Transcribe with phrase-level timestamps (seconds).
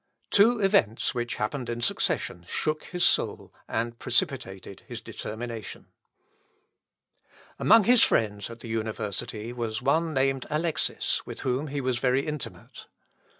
[0.31, 5.89] Two events, which happened in succession, shook his soul, and precipitated his determination.
[7.59, 12.25] Among his friends at the university was one named Alexis, with whom he was very
[12.25, 12.87] intimate.